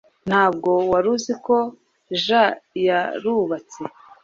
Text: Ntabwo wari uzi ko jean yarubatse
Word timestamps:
Ntabwo 0.29 0.71
wari 0.91 1.07
uzi 1.15 1.33
ko 1.45 1.55
jean 2.23 2.51
yarubatse 2.85 3.81